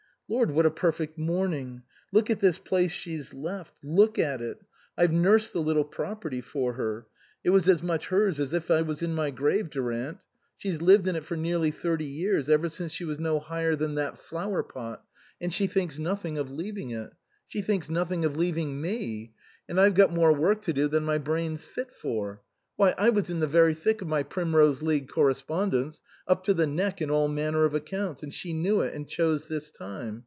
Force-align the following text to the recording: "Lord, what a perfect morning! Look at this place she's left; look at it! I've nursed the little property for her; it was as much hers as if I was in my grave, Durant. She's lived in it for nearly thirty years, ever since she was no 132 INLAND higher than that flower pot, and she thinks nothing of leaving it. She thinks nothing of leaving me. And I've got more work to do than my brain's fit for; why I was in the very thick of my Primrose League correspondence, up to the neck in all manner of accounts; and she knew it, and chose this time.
"Lord, 0.31 0.51
what 0.51 0.65
a 0.65 0.71
perfect 0.71 1.17
morning! 1.17 1.81
Look 2.13 2.29
at 2.29 2.39
this 2.39 2.57
place 2.57 2.93
she's 2.93 3.33
left; 3.33 3.75
look 3.83 4.17
at 4.17 4.39
it! 4.41 4.61
I've 4.97 5.11
nursed 5.11 5.51
the 5.51 5.61
little 5.61 5.83
property 5.83 6.39
for 6.39 6.75
her; 6.75 7.05
it 7.43 7.49
was 7.49 7.67
as 7.67 7.83
much 7.83 8.07
hers 8.07 8.39
as 8.39 8.53
if 8.53 8.71
I 8.71 8.81
was 8.81 9.01
in 9.01 9.13
my 9.13 9.31
grave, 9.31 9.69
Durant. 9.69 10.19
She's 10.55 10.81
lived 10.81 11.05
in 11.09 11.17
it 11.17 11.25
for 11.25 11.35
nearly 11.35 11.69
thirty 11.69 12.05
years, 12.05 12.47
ever 12.47 12.69
since 12.69 12.93
she 12.93 13.03
was 13.03 13.19
no 13.19 13.33
132 13.35 13.43
INLAND 13.43 13.49
higher 13.51 13.75
than 13.75 13.95
that 14.15 14.23
flower 14.23 14.63
pot, 14.63 15.03
and 15.41 15.53
she 15.53 15.67
thinks 15.67 15.99
nothing 15.99 16.37
of 16.37 16.49
leaving 16.49 16.91
it. 16.91 17.11
She 17.47 17.61
thinks 17.61 17.89
nothing 17.89 18.23
of 18.23 18.37
leaving 18.37 18.79
me. 18.79 19.33
And 19.67 19.81
I've 19.81 19.95
got 19.95 20.13
more 20.13 20.31
work 20.31 20.61
to 20.61 20.71
do 20.71 20.87
than 20.87 21.03
my 21.03 21.17
brain's 21.17 21.65
fit 21.65 21.91
for; 21.93 22.41
why 22.77 22.95
I 22.97 23.09
was 23.09 23.29
in 23.29 23.41
the 23.41 23.47
very 23.47 23.73
thick 23.73 24.01
of 24.01 24.07
my 24.07 24.23
Primrose 24.23 24.81
League 24.81 25.09
correspondence, 25.09 26.01
up 26.25 26.43
to 26.45 26.53
the 26.53 26.65
neck 26.65 27.01
in 27.01 27.11
all 27.11 27.27
manner 27.27 27.65
of 27.65 27.75
accounts; 27.75 28.23
and 28.23 28.33
she 28.33 28.53
knew 28.53 28.79
it, 28.79 28.93
and 28.95 29.07
chose 29.09 29.49
this 29.49 29.69
time. 29.69 30.19